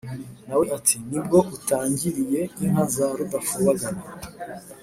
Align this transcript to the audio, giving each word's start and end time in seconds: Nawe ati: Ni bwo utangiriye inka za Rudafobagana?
Nawe 0.47 0.65
ati: 0.77 0.95
Ni 1.09 1.19
bwo 1.25 1.39
utangiriye 1.55 2.41
inka 2.63 2.83
za 2.95 3.07
Rudafobagana? 3.17 4.01